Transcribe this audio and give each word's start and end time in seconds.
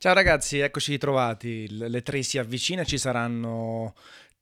Ciao 0.00 0.14
ragazzi, 0.14 0.60
eccoci 0.60 0.92
ritrovati. 0.92 1.66
Le 1.68 2.00
tre 2.00 2.22
si 2.22 2.38
avvicina, 2.38 2.84
ci 2.84 2.96
saranno 2.96 3.94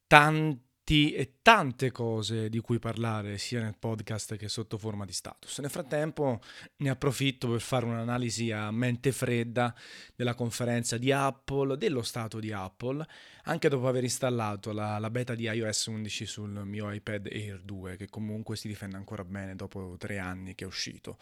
tanti 0.07 1.11
e 1.15 1.38
tante 1.49 1.91
cose 1.91 2.51
di 2.51 2.61
cui 2.61 2.79
parlare 2.79 3.39
sia 3.39 3.63
nel 3.63 3.75
podcast 3.79 4.37
che 4.37 4.51
sotto 4.51 4.77
forma 4.77 5.07
di 5.07 5.15
status. 5.15 5.61
Nel 5.61 5.71
frattempo 5.71 6.43
ne 6.77 6.91
approfitto 6.91 7.49
per 7.49 7.63
fare 7.63 7.87
un'analisi 7.87 8.51
a 8.51 8.71
mente 8.71 9.13
fredda 9.13 9.75
della 10.15 10.35
conferenza 10.35 10.99
di 10.99 11.11
Apple, 11.11 11.79
dello 11.79 12.03
stato 12.03 12.39
di 12.39 12.53
Apple, 12.53 13.03
anche 13.45 13.71
dopo 13.71 13.89
aver 13.89 14.03
installato 14.03 14.73
la, 14.73 14.99
la 14.99 15.09
beta 15.09 15.35
di 15.35 15.45
iOS 15.45 15.87
11 15.87 16.27
sul 16.27 16.51
mio 16.67 16.91
iPad 16.93 17.29
Air 17.33 17.63
2, 17.63 17.97
che 17.97 18.11
comunque 18.11 18.55
si 18.55 18.69
difende 18.69 18.97
ancora 18.97 19.25
bene 19.25 19.57
dopo 19.57 19.95
tre 19.99 20.19
anni 20.19 20.55
che 20.55 20.65
è 20.65 20.67
uscito. 20.67 21.17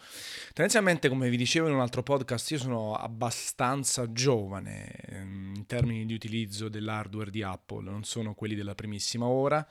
Tendenzialmente, 0.47 1.07
come 1.07 1.29
vi 1.29 1.37
dicevo 1.37 1.69
in 1.69 1.75
un 1.75 1.79
altro 1.79 2.03
podcast, 2.03 2.51
io 2.51 2.57
sono 2.57 2.95
abbastanza 2.95 4.11
giovane 4.11 4.91
ehm, 5.05 5.53
in 5.55 5.65
termini 5.67 6.05
di 6.05 6.13
utilizzo 6.13 6.67
dell'hardware 6.67 7.31
di 7.31 7.43
Apple, 7.43 7.89
non 7.89 8.03
sono 8.03 8.33
quelli 8.33 8.55
della 8.55 8.75
primissima 8.75 9.25
ora 9.25 9.65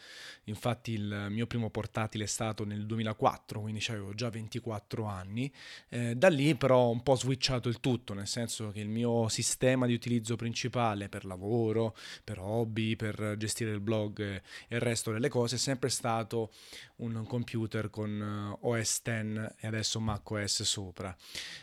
infatti 0.47 0.93
il 0.93 1.27
mio 1.31 1.47
primo 1.47 1.71
portatile 1.71 2.25
è 2.25 2.27
stato 2.27 2.65
nel 2.65 2.87
2004, 2.87 3.61
quindi 3.61 3.85
avevo 3.89 4.15
già 4.15 4.29
24 4.31 5.05
anni, 5.05 5.53
eh, 5.89 6.15
da 6.15 6.29
lì 6.29 6.55
però 6.55 6.79
ho 6.79 6.91
un 6.91 7.03
po' 7.03 7.15
switchato 7.15 7.69
il 7.69 7.81
tutto, 7.81 8.15
nel 8.15 8.27
senso 8.27 8.71
che 8.71 8.81
il 8.81 8.89
mio 8.89 9.29
sistema 9.29 9.87
di 9.87 9.95
utilizzo 9.95 10.37
principale 10.37 11.09
per 11.09 11.25
lavoro, 11.25 11.97
per 12.25 12.39
hobby, 12.39 12.97
per 12.97 13.37
gestire 13.37 13.71
il 13.71 13.81
blog 13.81 14.21
e 14.21 14.43
il 14.69 14.81
resto 14.81 15.13
delle 15.13 15.29
cose 15.29 15.57
è 15.57 15.59
sempre 15.59 15.89
stato 15.89 16.51
un 16.97 17.27
computer 17.27 17.91
con 17.91 18.57
eh, 18.63 18.67
OS 18.67 19.03
X 19.03 19.55
e 19.59 19.67
adesso 19.67 20.01
macOS 20.01 20.63
sopra. 20.63 21.15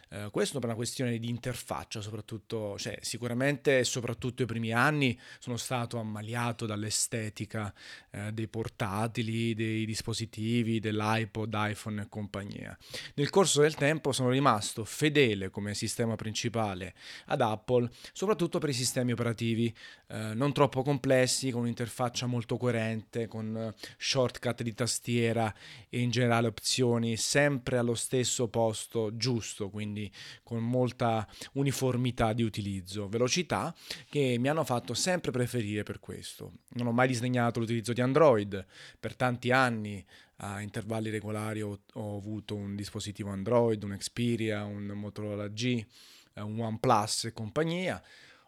Eh, 0.09 0.29
questo 0.31 0.59
per 0.59 0.69
una 0.69 0.77
questione 0.77 1.17
di 1.17 1.29
interfaccia, 1.29 2.01
soprattutto, 2.01 2.77
cioè, 2.77 2.97
sicuramente 3.01 3.83
soprattutto 3.83 4.43
i 4.43 4.45
primi 4.45 4.71
anni 4.71 5.19
sono 5.39 5.57
stato 5.57 5.97
ammaliato 5.97 6.65
dall'estetica 6.65 7.73
eh, 8.11 8.31
dei 8.31 8.47
portatili, 8.47 8.71
dei 8.75 9.85
dispositivi, 9.85 10.79
dell'iPod, 10.79 11.53
iPhone 11.55 12.01
e 12.01 12.09
compagnia. 12.09 12.77
Nel 13.15 13.29
corso 13.29 13.61
del 13.61 13.75
tempo 13.75 14.11
sono 14.11 14.29
rimasto 14.29 14.83
fedele 14.83 15.49
come 15.49 15.73
sistema 15.73 16.15
principale 16.15 16.93
ad 17.27 17.41
Apple, 17.41 17.89
soprattutto 18.11 18.59
per 18.59 18.69
i 18.69 18.73
sistemi 18.73 19.11
operativi 19.11 19.73
eh, 20.07 20.33
non 20.33 20.53
troppo 20.53 20.83
complessi, 20.83 21.51
con 21.51 21.61
un'interfaccia 21.61 22.25
molto 22.25 22.57
coerente, 22.57 23.27
con 23.27 23.55
eh, 23.55 23.73
shortcut 23.97 24.61
di 24.61 24.73
tastiera 24.73 25.53
e 25.89 25.99
in 25.99 26.11
generale 26.11 26.47
opzioni 26.47 27.15
sempre 27.17 27.77
allo 27.77 27.95
stesso 27.95 28.47
posto 28.47 29.15
giusto, 29.15 29.69
quindi 29.69 30.11
con 30.43 30.63
molta 30.63 31.27
uniformità 31.53 32.33
di 32.33 32.43
utilizzo, 32.43 33.07
velocità 33.07 33.73
che 34.09 34.37
mi 34.39 34.49
hanno 34.49 34.63
fatto 34.63 34.93
sempre 34.93 35.31
preferire 35.31 35.83
per 35.83 35.99
questo. 35.99 36.53
Non 36.73 36.87
ho 36.87 36.91
mai 36.91 37.07
disdegnato 37.07 37.59
l'utilizzo 37.59 37.93
di 37.93 38.01
Android, 38.01 38.62
per 38.99 39.15
tanti 39.15 39.51
anni 39.51 40.05
a 40.37 40.61
intervalli 40.61 41.09
regolari 41.09 41.61
ho, 41.61 41.79
ho 41.93 42.17
avuto 42.17 42.55
un 42.55 42.75
dispositivo 42.75 43.29
Android, 43.29 43.81
un 43.83 43.95
Xperia, 43.97 44.63
un 44.63 44.85
Motorola 44.87 45.47
G, 45.47 45.85
eh, 46.33 46.41
un 46.41 46.59
OnePlus 46.59 47.25
e 47.25 47.33
compagnia. 47.33 48.01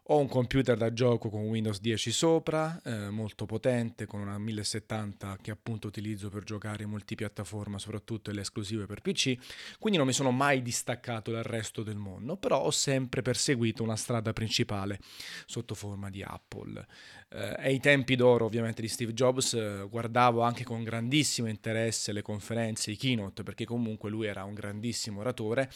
Ho 0.09 0.19
un 0.19 0.27
computer 0.27 0.77
da 0.77 0.93
gioco 0.93 1.29
con 1.29 1.47
Windows 1.47 1.79
10 1.79 2.11
sopra, 2.11 2.79
eh, 2.83 3.09
molto 3.09 3.47
potente, 3.47 4.05
con 4.05 4.19
una 4.19 4.37
1070 4.37 5.39
che 5.41 5.49
appunto 5.49 5.87
utilizzo 5.87 6.29
per 6.29 6.43
giocare 6.43 6.85
multipiattaforma, 6.85 7.79
soprattutto 7.79 8.29
le 8.29 8.41
esclusive 8.41 8.85
per 8.85 9.01
PC, 9.01 9.35
quindi 9.79 9.97
non 9.97 10.05
mi 10.05 10.13
sono 10.13 10.29
mai 10.29 10.61
distaccato 10.61 11.31
dal 11.31 11.41
resto 11.41 11.81
del 11.81 11.95
mondo, 11.95 12.37
però 12.37 12.61
ho 12.61 12.69
sempre 12.69 13.23
perseguito 13.23 13.81
una 13.81 13.95
strada 13.95 14.31
principale 14.31 14.99
sotto 15.47 15.73
forma 15.73 16.11
di 16.11 16.21
Apple. 16.21 16.85
Eh, 17.29 17.55
ai 17.57 17.79
tempi 17.79 18.15
d'oro 18.15 18.45
ovviamente 18.45 18.83
di 18.83 18.87
Steve 18.87 19.13
Jobs 19.13 19.53
eh, 19.55 19.87
guardavo 19.89 20.41
anche 20.41 20.63
con 20.63 20.83
grandissimo 20.83 21.47
interesse 21.47 22.11
le 22.13 22.21
conferenze, 22.21 22.91
i 22.91 22.95
keynote, 22.95 23.41
perché 23.41 23.65
comunque 23.65 24.11
lui 24.11 24.27
era 24.27 24.43
un 24.43 24.53
grandissimo 24.53 25.21
oratore 25.21 25.71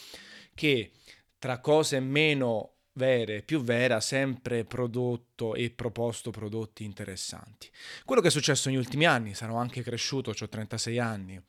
che 0.54 0.92
tra 1.36 1.58
cose 1.58 1.98
meno 1.98 2.74
vere, 3.00 3.40
più 3.40 3.62
vera, 3.62 3.98
sempre 4.00 4.64
prodotto 4.64 5.54
e 5.54 5.70
proposto 5.70 6.30
prodotti 6.30 6.84
interessanti. 6.84 7.70
Quello 8.04 8.20
che 8.20 8.28
è 8.28 8.30
successo 8.30 8.68
negli 8.68 8.78
ultimi 8.78 9.06
anni, 9.06 9.32
sarò 9.32 9.56
anche 9.56 9.82
cresciuto, 9.82 10.34
ho 10.38 10.48
36 10.48 10.98
anni, 10.98 11.42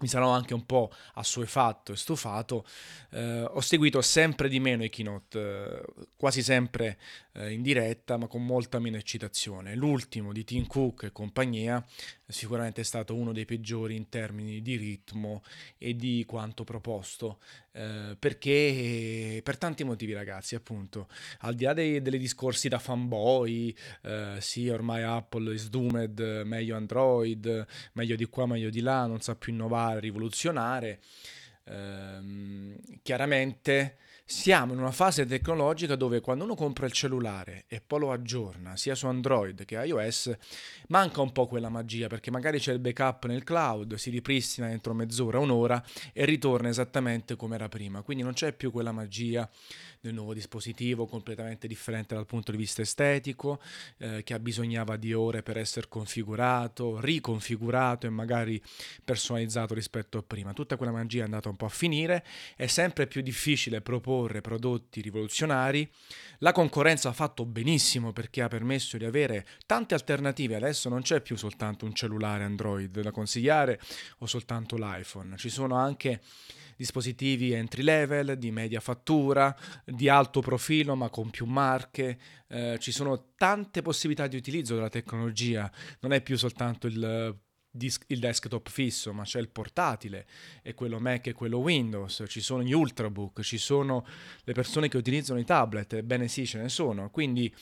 mi 0.00 0.08
sarò 0.08 0.30
anche 0.30 0.54
un 0.54 0.64
po' 0.64 0.90
assuefatto 1.14 1.92
e 1.92 1.96
stufato, 1.96 2.64
eh, 3.10 3.42
ho 3.42 3.60
seguito 3.60 4.00
sempre 4.00 4.48
di 4.48 4.60
meno 4.60 4.82
i 4.82 4.88
keynote, 4.88 5.38
eh, 5.38 6.06
quasi 6.16 6.42
sempre 6.42 6.98
eh, 7.32 7.52
in 7.52 7.60
diretta, 7.62 8.16
ma 8.16 8.26
con 8.28 8.44
molta 8.46 8.78
meno 8.78 8.96
eccitazione. 8.96 9.74
L'ultimo 9.74 10.32
di 10.32 10.44
Tim 10.44 10.66
Cook 10.66 11.02
e 11.04 11.12
compagnia 11.12 11.84
sicuramente 12.28 12.82
è 12.82 12.84
stato 12.84 13.14
uno 13.14 13.32
dei 13.32 13.46
peggiori 13.46 13.96
in 13.96 14.08
termini 14.08 14.60
di 14.60 14.76
ritmo 14.76 15.42
e 15.78 15.96
di 15.96 16.24
quanto 16.26 16.62
proposto, 16.62 17.38
eh, 17.72 18.16
perché 18.18 19.40
per 19.42 19.56
tanti 19.56 19.82
motivi 19.82 20.12
ragazzi, 20.12 20.54
appunto, 20.54 21.08
al 21.40 21.54
di 21.54 21.64
là 21.64 21.72
dei, 21.72 22.02
dei 22.02 22.18
discorsi 22.18 22.68
da 22.68 22.78
fanboy, 22.78 23.74
eh, 24.02 24.36
sì 24.40 24.68
ormai 24.68 25.02
Apple 25.02 25.54
is 25.54 25.70
doomed, 25.70 26.42
meglio 26.44 26.76
Android, 26.76 27.66
meglio 27.92 28.16
di 28.16 28.24
qua, 28.26 28.46
meglio 28.46 28.70
di 28.70 28.80
là, 28.80 29.06
non 29.06 29.20
sa 29.20 29.34
più 29.34 29.52
innovare, 29.52 30.00
rivoluzionare, 30.00 31.00
ehm, 31.64 32.76
chiaramente 33.02 33.96
siamo 34.30 34.74
in 34.74 34.78
una 34.78 34.92
fase 34.92 35.24
tecnologica 35.24 35.96
dove 35.96 36.20
quando 36.20 36.44
uno 36.44 36.54
compra 36.54 36.84
il 36.84 36.92
cellulare 36.92 37.64
e 37.66 37.80
poi 37.80 38.00
lo 38.00 38.12
aggiorna 38.12 38.76
sia 38.76 38.94
su 38.94 39.06
Android 39.06 39.64
che 39.64 39.76
iOS, 39.76 40.36
manca 40.88 41.22
un 41.22 41.32
po' 41.32 41.46
quella 41.46 41.70
magia 41.70 42.08
perché 42.08 42.30
magari 42.30 42.58
c'è 42.58 42.74
il 42.74 42.78
backup 42.78 43.24
nel 43.24 43.42
cloud, 43.42 43.94
si 43.94 44.10
ripristina 44.10 44.70
entro 44.70 44.92
mezz'ora, 44.92 45.38
un'ora 45.38 45.82
e 46.12 46.26
ritorna 46.26 46.68
esattamente 46.68 47.36
come 47.36 47.54
era 47.54 47.70
prima. 47.70 48.02
Quindi 48.02 48.22
non 48.22 48.34
c'è 48.34 48.52
più 48.52 48.70
quella 48.70 48.92
magia 48.92 49.48
del 49.98 50.12
nuovo 50.12 50.34
dispositivo 50.34 51.06
completamente 51.06 51.66
differente 51.66 52.14
dal 52.14 52.26
punto 52.26 52.50
di 52.50 52.58
vista 52.58 52.82
estetico, 52.82 53.60
eh, 53.96 54.22
che 54.24 54.34
abbisognava 54.34 54.96
di 54.96 55.14
ore 55.14 55.42
per 55.42 55.56
essere 55.56 55.88
configurato, 55.88 57.00
riconfigurato 57.00 58.06
e 58.06 58.10
magari 58.10 58.62
personalizzato 59.02 59.72
rispetto 59.72 60.18
a 60.18 60.22
prima. 60.22 60.52
Tutta 60.52 60.76
quella 60.76 60.92
magia 60.92 61.22
è 61.22 61.24
andata 61.24 61.48
un 61.48 61.56
po' 61.56 61.64
a 61.64 61.70
finire, 61.70 62.24
è 62.56 62.66
sempre 62.66 63.06
più 63.06 63.22
difficile 63.22 63.80
proporre 63.80 64.16
prodotti 64.26 65.00
rivoluzionari. 65.00 65.88
La 66.38 66.52
concorrenza 66.52 67.08
ha 67.08 67.12
fatto 67.12 67.44
benissimo 67.44 68.12
perché 68.12 68.42
ha 68.42 68.48
permesso 68.48 68.96
di 68.96 69.04
avere 69.04 69.46
tante 69.66 69.94
alternative. 69.94 70.56
Adesso 70.56 70.88
non 70.88 71.02
c'è 71.02 71.20
più 71.20 71.36
soltanto 71.36 71.84
un 71.84 71.94
cellulare 71.94 72.44
Android 72.44 73.00
da 73.00 73.10
consigliare 73.10 73.80
o 74.18 74.26
soltanto 74.26 74.76
l'iPhone, 74.76 75.36
ci 75.36 75.48
sono 75.48 75.76
anche 75.76 76.20
dispositivi 76.76 77.52
entry 77.52 77.82
level, 77.82 78.38
di 78.38 78.52
media 78.52 78.78
fattura, 78.78 79.54
di 79.84 80.08
alto 80.08 80.40
profilo 80.40 80.94
ma 80.94 81.10
con 81.10 81.28
più 81.28 81.44
marche, 81.44 82.18
eh, 82.46 82.76
ci 82.78 82.92
sono 82.92 83.32
tante 83.36 83.82
possibilità 83.82 84.28
di 84.28 84.36
utilizzo 84.36 84.76
della 84.76 84.88
tecnologia, 84.88 85.70
non 86.00 86.12
è 86.12 86.22
più 86.22 86.38
soltanto 86.38 86.86
il 86.86 87.36
il 87.78 88.18
desktop 88.18 88.68
fisso, 88.68 89.12
ma 89.12 89.22
c'è 89.24 89.40
il 89.40 89.48
portatile 89.48 90.26
e 90.62 90.74
quello 90.74 90.98
Mac 90.98 91.26
e 91.28 91.32
quello 91.32 91.58
Windows, 91.58 92.24
ci 92.28 92.40
sono 92.40 92.62
gli 92.62 92.72
ultrabook, 92.72 93.40
ci 93.42 93.58
sono 93.58 94.06
le 94.44 94.52
persone 94.52 94.88
che 94.88 94.96
utilizzano 94.96 95.38
i 95.38 95.44
tablet, 95.44 95.92
ebbene 95.94 96.28
sì, 96.28 96.46
ce 96.46 96.58
ne 96.58 96.68
sono. 96.68 97.10
Quindi 97.10 97.52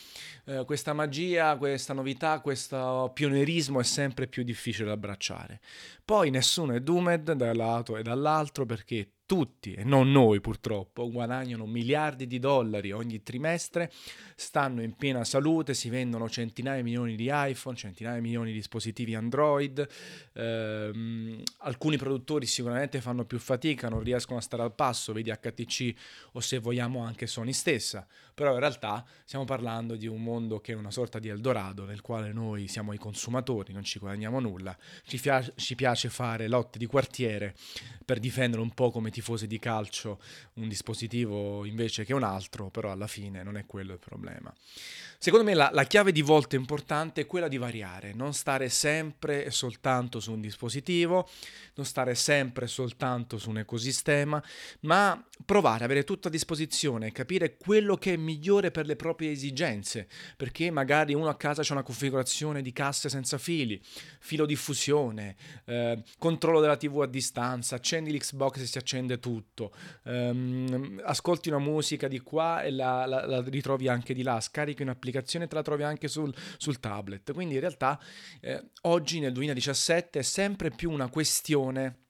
eh, 0.47 0.65
questa 0.65 0.93
magia, 0.93 1.56
questa 1.56 1.93
novità, 1.93 2.41
questo 2.41 3.10
pionerismo 3.15 3.81
è 3.81 3.84
sempre 3.84 4.27
più 4.27 4.43
difficile 4.43 4.87
da 4.87 4.93
abbracciare. 4.93 5.60
Poi 6.04 6.31
nessuno 6.31 6.75
è 6.75 6.81
doomed 6.81 7.33
da 7.33 7.50
un 7.50 7.56
lato 7.56 7.97
e 7.97 8.03
dall'altro 8.03 8.66
perché 8.66 9.16
tutti, 9.26 9.75
e 9.75 9.82
non 9.82 10.12
noi 10.12 10.41
purtroppo, 10.41 11.10
guadagnano 11.10 11.66
miliardi 11.66 12.26
di 12.28 12.38
dollari 12.38 12.92
ogni 12.92 13.22
trimestre, 13.22 13.92
stanno 14.37 14.83
in 14.83 14.95
piena 14.95 15.24
salute, 15.24 15.74
si 15.74 15.89
vendono 15.89 16.30
centinaia 16.30 16.77
di 16.77 16.84
milioni 16.84 17.16
di 17.16 17.28
iPhone, 17.30 17.77
centinaia 17.77 18.16
di 18.16 18.22
milioni 18.22 18.51
di 18.51 18.56
dispositivi 18.56 19.16
Android, 19.16 19.86
ehm, 20.33 21.42
alcuni 21.59 21.97
produttori 21.97 22.47
sicuramente 22.47 23.01
fanno 23.01 23.24
più 23.24 23.39
fatica, 23.39 23.89
non 23.89 24.01
riescono 24.01 24.39
a 24.39 24.42
stare 24.42 24.62
al 24.62 24.74
passo, 24.74 25.12
vedi 25.12 25.30
HTC 25.30 25.95
o 26.33 26.41
se 26.41 26.59
vogliamo 26.59 27.03
anche 27.03 27.27
Sony 27.27 27.53
stessa, 27.53 28.06
però 28.33 28.53
in 28.53 28.60
realtà 28.60 29.04
stiamo 29.24 29.45
parlando 29.45 29.97
di 29.97 30.06
un 30.06 30.22
mondo 30.22 30.60
che 30.60 30.72
è 30.72 30.77
una 30.77 30.91
sorta 30.92 31.18
di 31.18 31.28
Eldorado 31.28 31.84
nel 31.84 32.01
quale 32.01 32.33
noi 32.33 32.68
siamo 32.68 32.92
i 32.92 32.98
consumatori, 32.98 33.72
non 33.72 33.83
ci 33.83 33.98
guadagniamo 33.98 34.39
nulla, 34.39 34.77
ci, 35.04 35.18
fia- 35.18 35.45
ci 35.56 35.74
piace 35.74 36.10
fare 36.10 36.47
lotte 36.47 36.78
di 36.78 36.86
quartiere 36.86 37.54
per 38.04 38.21
difendere 38.21 38.62
un 38.62 38.71
po' 38.71 38.91
come 38.91 39.10
tifosi 39.16 39.47
di 39.47 39.59
calcio 39.59 40.21
un 40.54 40.68
dispositivo 40.68 41.65
invece 41.65 42.04
che 42.04 42.13
un 42.13 42.22
altro, 42.22 42.68
però 42.68 42.92
alla 42.92 43.07
fine 43.07 43.42
non 43.42 43.57
è 43.57 43.65
quello 43.65 43.95
il 43.95 43.98
problema. 43.98 44.53
Secondo 45.18 45.47
me 45.47 45.54
la, 45.54 45.71
la, 45.72 45.84
chiave 45.84 46.13
di 46.13 46.21
volta 46.21 46.57
importante 46.57 47.22
è 47.22 47.27
quella 47.27 47.48
di 47.48 47.57
variare, 47.57 48.13
non 48.13 48.34
stare 48.34 48.68
sempre 48.68 49.47
e 49.47 49.51
soltanto 49.51 50.21
su 50.21 50.33
un 50.33 50.42
dispositivo, 50.42 51.27
non 51.74 51.86
stare 51.86 52.15
sempre 52.15 52.66
soltanto 52.66 53.39
su 53.39 53.48
un 53.48 53.59
ecosistema, 53.59 54.42
ma 54.80 55.24
provare, 55.45 55.84
avere 55.84 56.04
tutto 56.04 56.28
a 56.28 56.30
disposizione, 56.30 57.13
capire 57.13 57.57
quello 57.57 57.97
che 57.97 58.13
è 58.13 58.16
migliore 58.16 58.71
per 58.71 58.84
le 58.84 58.97
proprie 58.97 59.30
esigenze, 59.30 60.07
perché 60.36 60.71
magari 60.71 61.15
uno 61.15 61.28
a 61.28 61.36
casa 61.36 61.63
c'è 61.63 61.72
una 61.72 61.83
configurazione 61.83 62.60
di 62.60 62.72
casse 62.72 63.09
senza 63.09 63.39
fili, 63.39 63.80
filo 64.21 64.45
diffusione, 64.45 65.36
eh, 65.65 66.03
controllo 66.18 66.60
della 66.60 66.77
TV 66.77 67.01
a 67.01 67.07
distanza, 67.07 67.77
accendi 67.77 68.13
l'Xbox 68.13 68.60
e 68.60 68.66
si 68.66 68.77
accende 68.77 69.05
tutto, 69.18 69.72
ehm, 70.04 71.03
ascolti 71.04 71.48
una 71.48 71.58
musica 71.58 72.08
di 72.08 72.20
qua 72.20 72.62
e 72.62 72.70
la, 72.70 73.06
la, 73.06 73.26
la 73.26 73.42
ritrovi 73.42 73.88
anche 73.88 74.14
di 74.14 74.22
là, 74.22 74.41
scarichi 74.41 74.82
un'applicazione 74.82 75.14
l'applicazione 75.16 75.47
te 75.47 75.54
la 75.54 75.62
trovi 75.62 75.82
anche 75.82 76.08
sul, 76.08 76.34
sul 76.56 76.80
tablet. 76.80 77.32
Quindi 77.32 77.54
in 77.54 77.60
realtà 77.60 78.00
eh, 78.41 78.70
oggi 78.82 79.20
nel 79.20 79.32
2017 79.32 80.18
è 80.18 80.22
sempre 80.22 80.70
più 80.70 80.91
una 80.91 81.08
questione 81.08 82.04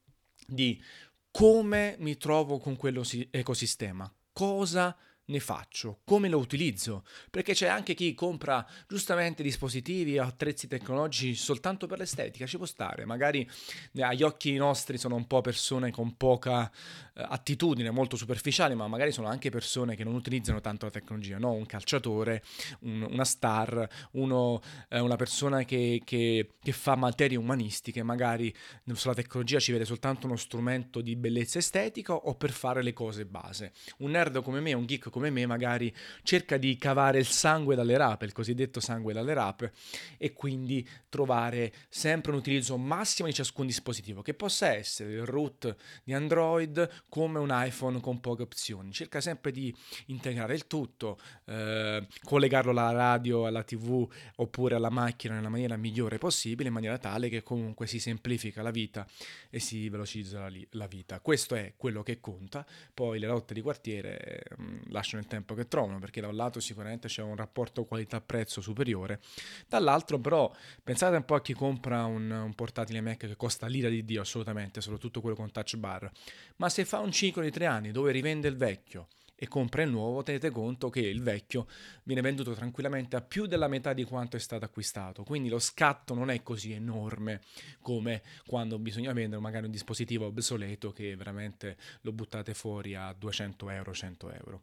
di 0.46 0.82
come 1.30 1.96
mi 1.98 2.16
trovo 2.16 2.58
con 2.58 2.76
quello 2.76 3.02
ecosistema, 3.30 4.10
cosa 4.32 4.96
ne 5.26 5.40
faccio? 5.40 6.00
Come 6.04 6.28
lo 6.28 6.38
utilizzo? 6.38 7.04
Perché 7.30 7.52
c'è 7.52 7.66
anche 7.66 7.94
chi 7.94 8.14
compra 8.14 8.66
giustamente 8.86 9.42
dispositivi, 9.42 10.18
attrezzi 10.18 10.68
tecnologici 10.68 11.34
soltanto 11.34 11.86
per 11.86 11.98
l'estetica, 11.98 12.46
ci 12.46 12.56
può 12.56 12.66
stare, 12.66 13.04
magari 13.04 13.48
eh, 13.92 14.02
agli 14.02 14.22
occhi 14.22 14.54
nostri 14.54 14.98
sono 14.98 15.16
un 15.16 15.26
po' 15.26 15.40
persone 15.40 15.90
con 15.90 16.16
poca 16.16 16.70
eh, 17.14 17.24
attitudine, 17.28 17.90
molto 17.90 18.16
superficiali, 18.16 18.74
ma 18.74 18.86
magari 18.86 19.10
sono 19.10 19.26
anche 19.26 19.50
persone 19.50 19.96
che 19.96 20.04
non 20.04 20.14
utilizzano 20.14 20.60
tanto 20.60 20.84
la 20.86 20.92
tecnologia, 20.92 21.38
no? 21.38 21.52
Un 21.52 21.66
calciatore, 21.66 22.42
un, 22.80 23.06
una 23.10 23.24
star, 23.24 23.88
uno, 24.12 24.60
eh, 24.88 25.00
una 25.00 25.16
persona 25.16 25.64
che, 25.64 26.02
che, 26.04 26.50
che 26.62 26.72
fa 26.72 26.94
materie 26.94 27.36
umanistiche, 27.36 28.02
magari 28.02 28.54
sulla 28.92 29.14
tecnologia 29.14 29.58
ci 29.58 29.72
vede 29.72 29.84
soltanto 29.84 30.26
uno 30.26 30.36
strumento 30.36 31.00
di 31.00 31.16
bellezza 31.16 31.58
estetica 31.58 32.14
o 32.14 32.34
per 32.34 32.50
fare 32.50 32.82
le 32.82 32.92
cose 32.92 33.26
base. 33.26 33.72
Un 33.98 34.12
nerd 34.12 34.42
come 34.42 34.60
me, 34.60 34.72
un 34.72 34.86
geek 34.86 35.08
come 35.08 35.15
me 35.20 35.46
magari 35.46 35.94
cerca 36.22 36.56
di 36.56 36.76
cavare 36.76 37.18
il 37.18 37.26
sangue 37.26 37.74
dalle 37.74 37.96
rape, 37.96 38.24
il 38.24 38.32
cosiddetto 38.32 38.80
sangue 38.80 39.12
dalle 39.12 39.34
rape, 39.34 39.72
e 40.16 40.32
quindi 40.32 40.86
trovare 41.08 41.72
sempre 41.88 42.32
un 42.32 42.38
utilizzo 42.38 42.76
massimo 42.76 43.28
di 43.28 43.34
ciascun 43.34 43.66
dispositivo, 43.66 44.22
che 44.22 44.34
possa 44.34 44.74
essere 44.74 45.12
il 45.12 45.24
root 45.24 45.74
di 46.04 46.12
Android 46.12 47.04
come 47.08 47.38
un 47.38 47.48
iPhone 47.50 48.00
con 48.00 48.20
poche 48.20 48.42
opzioni. 48.42 48.92
Cerca 48.92 49.20
sempre 49.20 49.52
di 49.52 49.74
integrare 50.06 50.54
il 50.54 50.66
tutto, 50.66 51.18
eh, 51.46 52.06
collegarlo 52.22 52.70
alla 52.70 52.92
radio, 52.92 53.46
alla 53.46 53.62
TV 53.62 54.06
oppure 54.36 54.74
alla 54.74 54.90
macchina 54.90 55.34
nella 55.34 55.48
maniera 55.48 55.76
migliore 55.76 56.18
possibile, 56.18 56.68
in 56.68 56.74
maniera 56.74 56.98
tale 56.98 57.28
che 57.28 57.42
comunque 57.42 57.86
si 57.86 57.98
semplifica 57.98 58.62
la 58.62 58.70
vita 58.70 59.06
e 59.50 59.58
si 59.58 59.88
velocizza 59.88 60.40
la, 60.40 60.52
la 60.70 60.86
vita. 60.86 61.20
Questo 61.20 61.54
è 61.54 61.74
quello 61.76 62.02
che 62.02 62.20
conta. 62.20 62.66
Poi 62.92 63.18
le 63.18 63.26
lotte 63.26 63.54
di 63.54 63.60
quartiere 63.60 64.42
mh, 64.56 64.62
mm, 64.62 64.78
lasciano 65.06 65.22
il 65.22 65.28
tempo 65.28 65.54
che 65.54 65.68
trovano, 65.68 65.98
perché 66.00 66.20
da 66.20 66.28
un 66.28 66.36
lato 66.36 66.58
sicuramente 66.58 67.06
c'è 67.06 67.22
un 67.22 67.36
rapporto 67.36 67.84
qualità-prezzo 67.84 68.60
superiore, 68.60 69.20
dall'altro 69.68 70.18
però 70.18 70.52
pensate 70.82 71.16
un 71.16 71.24
po' 71.24 71.36
a 71.36 71.40
chi 71.40 71.54
compra 71.54 72.04
un, 72.04 72.28
un 72.30 72.54
portatile 72.54 73.00
Mac 73.00 73.18
che 73.18 73.36
costa 73.36 73.66
l'ira 73.66 73.88
di 73.88 74.04
Dio 74.04 74.20
assolutamente, 74.20 74.80
soprattutto 74.80 75.20
quello 75.20 75.36
con 75.36 75.52
touch 75.52 75.76
bar, 75.76 76.10
ma 76.56 76.68
se 76.68 76.84
fa 76.84 76.98
un 76.98 77.12
ciclo 77.12 77.42
di 77.42 77.50
tre 77.50 77.66
anni 77.66 77.92
dove 77.92 78.10
rivende 78.10 78.48
il 78.48 78.56
vecchio 78.56 79.06
e 79.38 79.48
compra 79.48 79.82
il 79.82 79.90
nuovo, 79.90 80.22
tenete 80.22 80.50
conto 80.50 80.88
che 80.88 81.00
il 81.00 81.22
vecchio 81.22 81.66
viene 82.04 82.22
venduto 82.22 82.54
tranquillamente 82.54 83.16
a 83.16 83.20
più 83.20 83.44
della 83.44 83.68
metà 83.68 83.92
di 83.92 84.04
quanto 84.04 84.36
è 84.36 84.40
stato 84.40 84.64
acquistato. 84.64 85.24
Quindi 85.24 85.50
lo 85.50 85.58
scatto 85.58 86.14
non 86.14 86.30
è 86.30 86.42
così 86.42 86.72
enorme 86.72 87.42
come 87.82 88.22
quando 88.46 88.78
bisogna 88.78 89.12
vendere 89.12 89.40
magari 89.40 89.66
un 89.66 89.70
dispositivo 89.70 90.24
obsoleto 90.24 90.90
che 90.90 91.14
veramente 91.16 91.76
lo 92.00 92.12
buttate 92.12 92.54
fuori 92.54 92.94
a 92.94 93.12
200 93.12 93.68
euro, 93.68 93.92
100 93.92 94.32
euro. 94.32 94.62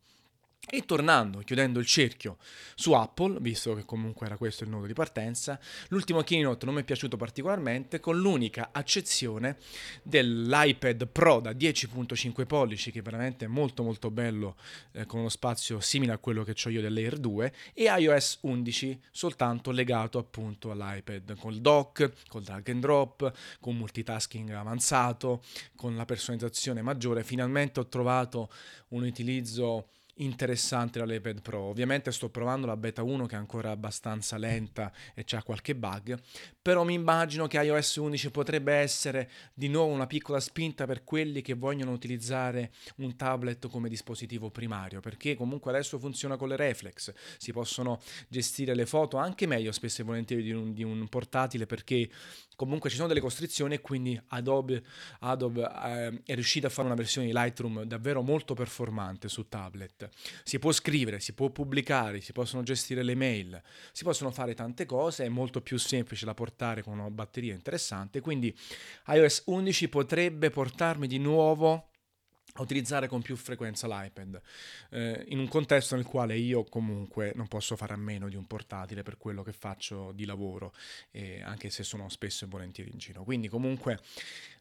E 0.70 0.86
tornando, 0.86 1.40
chiudendo 1.40 1.78
il 1.80 1.86
cerchio 1.86 2.38
su 2.74 2.94
Apple, 2.94 3.38
visto 3.42 3.76
che 3.76 3.84
comunque 3.84 4.26
era 4.26 4.38
questo 4.38 4.64
il 4.64 4.70
nodo 4.70 4.86
di 4.86 4.94
partenza, 4.94 5.60
l'ultimo 5.90 6.22
keynote 6.22 6.66
non 6.66 6.76
mi 6.76 6.82
è 6.82 6.84
piaciuto 6.86 7.18
particolarmente, 7.18 8.00
con 8.00 8.18
l'unica 8.18 8.70
accezione 8.72 9.58
dell'iPad 10.04 11.08
Pro 11.08 11.42
da 11.42 11.52
10.5 11.52 12.46
pollici, 12.46 12.92
che 12.92 13.00
è 13.00 13.02
veramente 13.02 13.46
molto 13.46 13.84
molto 13.84 14.10
bello, 14.10 14.56
eh, 14.94 15.06
con 15.06 15.20
uno 15.20 15.30
spazio 15.30 15.82
simile 15.82 16.14
a 16.14 16.18
quello 16.18 16.44
che 16.44 16.56
ho 16.64 16.70
io 16.70 16.82
dell'Air 16.82 17.18
2, 17.18 17.54
e 17.74 17.84
iOS 17.84 18.40
11 18.42 19.02
soltanto 19.12 19.70
legato 19.72 20.18
appunto 20.18 20.72
all'iPad, 20.72 21.38
col 21.38 21.60
dock, 21.60 22.10
col 22.30 22.44
drag 22.44 22.70
and 22.70 22.80
drop, 22.80 23.32
con 23.60 23.76
multitasking 23.76 24.50
avanzato, 24.52 25.44
con 25.76 25.98
la 25.98 26.06
personalizzazione 26.06 26.82
maggiore. 26.82 27.24
Finalmente 27.24 27.82
ho 27.82 27.88
trovato 27.88 28.50
un 28.90 29.04
utilizzo 29.04 29.90
interessante 30.16 31.00
dall'iPad 31.00 31.42
Pro. 31.42 31.62
Ovviamente 31.62 32.12
sto 32.12 32.30
provando 32.30 32.68
la 32.68 32.78
beta 32.78 33.04
1 33.04 33.26
che 33.26 33.36
è 33.36 33.38
ancora 33.38 33.72
abbastanza 33.72 34.38
lenta 34.38 34.92
e 35.14 35.24
c'ha 35.24 35.42
qualche 35.42 35.76
bug, 35.76 36.20
però 36.62 36.84
mi 36.84 36.94
immagino 36.94 37.48
che 37.48 37.58
iOS 37.62 37.96
11 37.96 38.32
potrebbe 38.32 38.74
essere 38.74 39.30
di 39.54 39.68
nuovo 39.68 39.92
una 39.92 40.08
piccola 40.08 40.40
spinta 40.40 40.86
per 40.86 41.04
quelli 41.04 41.42
che 41.42 41.54
vogliono 41.54 41.92
utilizzare 41.92 42.72
un 42.98 43.16
tablet 43.16 43.68
come 43.68 43.90
dispositivo 43.90 44.50
primario, 44.50 45.00
perché 45.00 45.36
comunque 45.36 45.72
adesso 45.72 45.98
funziona 45.98 46.38
con 46.38 46.50
le 46.50 46.56
reflex, 46.56 47.14
si 47.38 47.52
possono 47.52 48.00
gestire 48.28 48.76
le 48.76 48.86
foto 48.86 49.18
anche 49.18 49.48
meglio 49.48 49.72
spesso 49.72 50.02
e 50.02 50.06
volentieri 50.06 50.44
di 50.44 50.52
un, 50.52 50.74
di 50.74 50.84
un 50.84 51.08
portatile 51.08 51.66
perché 51.66 52.10
comunque 52.56 52.90
ci 52.90 52.96
sono 52.96 53.08
delle 53.08 53.20
costrizioni 53.20 53.76
e 53.76 53.82
quindi 53.82 54.20
Adobe, 54.28 54.84
Adobe 55.20 55.62
eh, 55.64 56.22
è 56.26 56.34
riuscita 56.34 56.68
a 56.68 56.70
fare 56.70 56.88
una 56.88 56.96
versione 56.96 57.28
di 57.28 57.34
Lightroom 57.34 57.84
davvero 57.84 58.22
molto 58.22 58.54
performante 58.54 59.28
su 59.28 59.48
tablet. 59.48 60.03
Si 60.44 60.60
può 60.60 60.72
scrivere, 60.72 61.20
si 61.20 61.34
può 61.34 61.50
pubblicare, 61.50 62.22
si 62.22 62.32
possono 62.32 62.64
gestire 62.64 63.04
le 63.04 63.16
mail, 63.16 63.62
si 63.92 64.04
possono 64.04 64.32
fare 64.32 64.54
tante 64.54 64.86
cose, 64.86 65.26
è 65.26 65.30
molto 65.30 65.62
più 65.62 65.78
semplice 65.78 66.26
da 66.26 66.34
portare 66.34 66.84
con 66.84 67.00
una 67.00 67.10
batteria 67.10 67.54
interessante, 67.54 68.22
quindi 68.22 68.56
iOS 69.08 69.44
11 69.46 69.90
potrebbe 69.90 70.50
portarmi 70.50 71.08
di 71.08 71.20
nuovo 71.20 71.90
utilizzare 72.62 73.08
con 73.08 73.22
più 73.22 73.36
frequenza 73.36 73.88
l'iPad, 73.88 74.42
eh, 74.92 75.26
in 75.30 75.40
un 75.40 75.48
contesto 75.48 75.96
nel 75.96 76.06
quale 76.06 76.38
io 76.38 76.64
comunque 76.64 77.32
non 77.36 77.48
posso 77.48 77.76
fare 77.76 77.94
a 77.94 77.98
meno 77.98 78.30
di 78.30 78.36
un 78.36 78.46
portatile 78.46 79.02
per 79.02 79.18
quello 79.18 79.42
che 79.42 79.54
faccio 79.54 80.12
di 80.12 80.26
lavoro, 80.26 80.74
eh, 81.12 81.42
anche 81.42 81.70
se 81.70 81.84
sono 81.84 82.10
spesso 82.10 82.46
e 82.46 82.48
volentieri 82.48 82.92
in 82.92 83.00
giro. 83.00 83.24
Quindi 83.24 83.48
comunque 83.48 84.00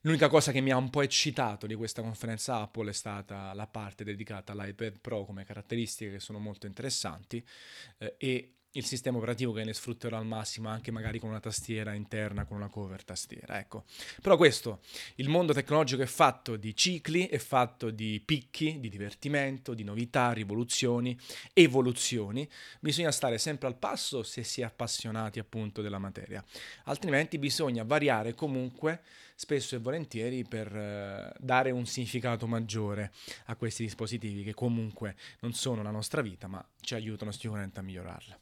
l'unica 0.02 0.28
cosa 0.28 0.52
che 0.52 0.60
mi 0.60 0.70
ha 0.70 0.76
un 0.76 0.90
po' 0.90 1.02
eccitato 1.02 1.66
di 1.66 1.74
questa 1.74 2.02
conferenza 2.02 2.60
Apple 2.60 2.90
è 2.90 2.94
stata 2.94 3.52
la 3.52 3.66
parte 3.66 4.04
dedicata 4.04 4.52
all'iPad 4.52 4.98
Pro 5.00 5.24
come 5.24 5.44
caratteristiche 5.44 6.12
che 6.12 6.20
sono 6.20 6.38
molto 6.38 6.66
interessanti 6.66 7.44
eh, 7.98 8.14
e 8.16 8.54
il 8.72 8.84
sistema 8.84 9.18
operativo 9.18 9.52
che 9.52 9.64
ne 9.64 9.74
sfrutterò 9.74 10.16
al 10.16 10.26
massimo 10.26 10.68
anche 10.68 10.90
magari 10.90 11.18
con 11.18 11.28
una 11.28 11.40
tastiera 11.40 11.92
interna, 11.92 12.44
con 12.44 12.56
una 12.56 12.68
cover 12.68 13.04
tastiera, 13.04 13.58
ecco. 13.58 13.84
Però 14.20 14.36
questo, 14.36 14.80
il 15.16 15.28
mondo 15.28 15.52
tecnologico 15.52 16.02
è 16.02 16.06
fatto 16.06 16.56
di 16.56 16.74
cicli, 16.74 17.28
è 17.28 17.38
fatto 17.38 17.90
di 17.90 18.20
picchi, 18.24 18.80
di 18.80 18.88
divertimento, 18.88 19.74
di 19.74 19.84
novità, 19.84 20.32
rivoluzioni, 20.32 21.18
evoluzioni. 21.52 22.48
Bisogna 22.80 23.10
stare 23.10 23.38
sempre 23.38 23.68
al 23.68 23.76
passo 23.76 24.22
se 24.22 24.42
si 24.42 24.62
è 24.62 24.64
appassionati 24.64 25.38
appunto 25.38 25.82
della 25.82 25.98
materia, 25.98 26.42
altrimenti 26.84 27.38
bisogna 27.38 27.84
variare 27.84 28.34
comunque 28.34 29.02
spesso 29.42 29.74
e 29.74 29.78
volentieri 29.78 30.44
per 30.44 30.72
eh, 30.72 31.32
dare 31.36 31.72
un 31.72 31.84
significato 31.84 32.46
maggiore 32.46 33.10
a 33.46 33.56
questi 33.56 33.82
dispositivi 33.82 34.44
che 34.44 34.54
comunque 34.54 35.16
non 35.40 35.52
sono 35.52 35.82
la 35.82 35.90
nostra 35.90 36.22
vita 36.22 36.46
ma 36.46 36.64
ci 36.80 36.94
aiutano 36.94 37.32
sicuramente 37.32 37.80
a 37.80 37.82
migliorarla. 37.82 38.38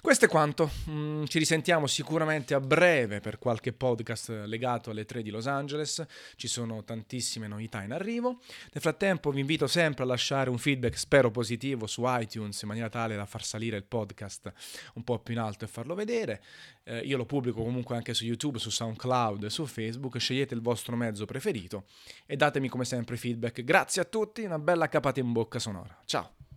Questo 0.00 0.26
è 0.26 0.28
quanto. 0.28 0.70
Mm, 0.90 1.24
ci 1.24 1.38
risentiamo 1.38 1.86
sicuramente 1.86 2.54
a 2.54 2.60
breve 2.60 3.20
per 3.20 3.38
qualche 3.38 3.72
podcast 3.72 4.42
legato 4.46 4.90
alle 4.90 5.04
3 5.04 5.22
di 5.22 5.30
Los 5.30 5.46
Angeles. 5.46 6.04
Ci 6.36 6.48
sono 6.48 6.84
tantissime 6.84 7.46
novità 7.48 7.82
in 7.82 7.92
arrivo. 7.92 8.40
Nel 8.72 8.82
frattempo 8.82 9.30
vi 9.30 9.40
invito 9.40 9.66
sempre 9.66 10.04
a 10.04 10.06
lasciare 10.06 10.50
un 10.50 10.58
feedback, 10.58 10.98
spero 10.98 11.30
positivo, 11.30 11.86
su 11.86 12.02
iTunes 12.06 12.60
in 12.62 12.68
maniera 12.68 12.88
tale 12.88 13.16
da 13.16 13.26
far 13.26 13.44
salire 13.44 13.76
il 13.76 13.84
podcast 13.84 14.52
un 14.94 15.04
po' 15.04 15.18
più 15.18 15.34
in 15.34 15.40
alto 15.40 15.64
e 15.64 15.68
farlo 15.68 15.94
vedere. 15.94 16.42
Eh, 16.84 16.98
io 17.00 17.16
lo 17.16 17.24
pubblico 17.24 17.62
comunque 17.62 17.96
anche 17.96 18.14
su 18.14 18.24
YouTube, 18.24 18.58
su 18.58 18.70
SoundCloud 18.70 19.46
su 19.46 19.64
Facebook. 19.66 20.18
Scegliete 20.18 20.54
il 20.54 20.60
vostro 20.60 20.96
mezzo 20.96 21.24
preferito 21.24 21.84
e 22.26 22.36
datemi 22.36 22.68
come 22.68 22.84
sempre 22.84 23.16
feedback. 23.16 23.62
Grazie 23.62 24.02
a 24.02 24.04
tutti, 24.04 24.42
una 24.42 24.58
bella 24.58 24.88
capata 24.88 25.20
in 25.20 25.32
bocca 25.32 25.58
sonora. 25.58 25.98
Ciao! 26.04 26.53